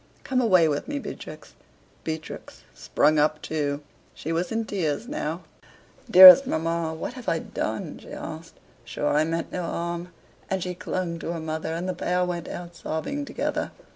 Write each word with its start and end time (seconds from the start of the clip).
"Come 0.23 0.41
away 0.41 0.67
with 0.67 0.87
me, 0.87 0.97
Beatrix." 0.97 1.53
Beatrix 2.03 2.63
sprung 2.73 3.19
up 3.19 3.39
too; 3.39 3.83
she 4.15 4.31
was 4.31 4.51
in 4.51 4.65
tears 4.65 5.07
now. 5.07 5.43
"Dearest 6.09 6.47
mamma, 6.47 6.95
what 6.95 7.13
have 7.13 7.29
I 7.29 7.37
done?" 7.37 7.99
she 7.99 8.11
asked. 8.11 8.55
"Sure 8.83 9.09
I 9.15 9.23
meant 9.23 9.51
no 9.51 9.61
harm." 9.61 10.11
And 10.49 10.63
she 10.63 10.73
clung 10.73 11.19
to 11.19 11.33
her 11.33 11.39
mother, 11.39 11.75
and 11.75 11.87
the 11.87 11.93
pair 11.93 12.25
went 12.25 12.47
out 12.47 12.75
sobbing 12.75 13.25
together. 13.25 13.69